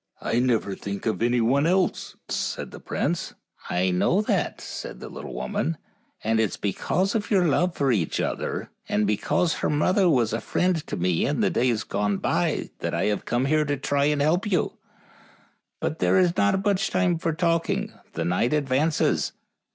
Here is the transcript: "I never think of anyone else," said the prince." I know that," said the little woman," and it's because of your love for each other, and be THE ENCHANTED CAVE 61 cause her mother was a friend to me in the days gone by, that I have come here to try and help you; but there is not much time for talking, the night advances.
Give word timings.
"I 0.19 0.39
never 0.39 0.73
think 0.73 1.05
of 1.05 1.21
anyone 1.21 1.67
else," 1.67 2.15
said 2.27 2.71
the 2.71 2.79
prince." 2.79 3.35
I 3.69 3.91
know 3.91 4.19
that," 4.23 4.59
said 4.59 4.99
the 4.99 5.09
little 5.09 5.35
woman," 5.35 5.77
and 6.23 6.39
it's 6.39 6.57
because 6.57 7.13
of 7.13 7.29
your 7.29 7.45
love 7.47 7.75
for 7.75 7.91
each 7.91 8.19
other, 8.19 8.71
and 8.89 9.05
be 9.05 9.13
THE 9.13 9.21
ENCHANTED 9.21 9.21
CAVE 9.21 9.27
61 9.27 9.41
cause 9.49 9.53
her 9.59 9.69
mother 9.69 10.09
was 10.09 10.33
a 10.33 10.41
friend 10.41 10.87
to 10.87 10.97
me 10.97 11.27
in 11.27 11.41
the 11.41 11.51
days 11.51 11.83
gone 11.83 12.17
by, 12.17 12.71
that 12.79 12.95
I 12.95 13.03
have 13.13 13.25
come 13.25 13.45
here 13.45 13.63
to 13.63 13.77
try 13.77 14.05
and 14.05 14.23
help 14.23 14.51
you; 14.51 14.79
but 15.79 15.99
there 15.99 16.17
is 16.17 16.35
not 16.35 16.65
much 16.65 16.89
time 16.89 17.19
for 17.19 17.31
talking, 17.33 17.93
the 18.13 18.25
night 18.25 18.53
advances. 18.53 19.33